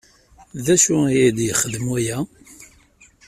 [0.63, 2.17] D acu aya d-yexdem waya?